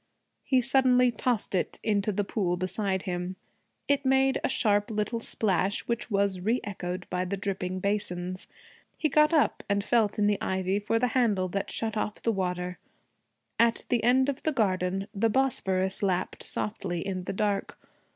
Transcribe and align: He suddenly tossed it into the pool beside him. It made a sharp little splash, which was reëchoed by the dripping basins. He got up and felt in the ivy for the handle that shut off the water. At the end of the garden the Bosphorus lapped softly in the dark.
He 0.43 0.61
suddenly 0.61 1.11
tossed 1.11 1.53
it 1.53 1.77
into 1.83 2.11
the 2.11 2.23
pool 2.23 2.57
beside 2.57 3.03
him. 3.03 3.35
It 3.87 4.03
made 4.03 4.41
a 4.43 4.49
sharp 4.49 4.89
little 4.89 5.19
splash, 5.19 5.81
which 5.81 6.09
was 6.09 6.39
reëchoed 6.39 7.07
by 7.11 7.23
the 7.23 7.37
dripping 7.37 7.79
basins. 7.79 8.47
He 8.97 9.09
got 9.09 9.31
up 9.31 9.61
and 9.69 9.83
felt 9.83 10.17
in 10.17 10.25
the 10.25 10.41
ivy 10.41 10.79
for 10.79 10.97
the 10.97 11.09
handle 11.09 11.49
that 11.49 11.69
shut 11.69 11.95
off 11.95 12.19
the 12.19 12.31
water. 12.31 12.79
At 13.59 13.85
the 13.89 14.03
end 14.03 14.27
of 14.27 14.41
the 14.41 14.51
garden 14.53 15.07
the 15.13 15.29
Bosphorus 15.29 16.01
lapped 16.01 16.41
softly 16.41 17.05
in 17.05 17.25
the 17.25 17.33
dark. 17.33 17.77